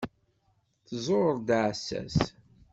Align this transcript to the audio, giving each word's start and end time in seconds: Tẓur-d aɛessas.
Tẓur-d 0.87 1.49
aɛessas. 1.57 2.17